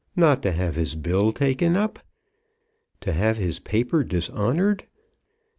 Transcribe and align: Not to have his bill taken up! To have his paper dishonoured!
Not 0.15 0.41
to 0.41 0.51
have 0.51 0.77
his 0.77 0.95
bill 0.95 1.31
taken 1.31 1.75
up! 1.75 1.99
To 3.01 3.13
have 3.13 3.37
his 3.37 3.59
paper 3.59 4.03
dishonoured! 4.03 4.87